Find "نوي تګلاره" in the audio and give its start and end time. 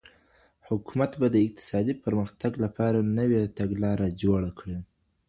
3.17-4.07